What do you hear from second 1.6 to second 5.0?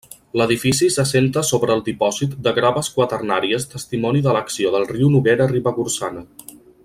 el dipòsit de graves quaternàries testimoni de l'acció del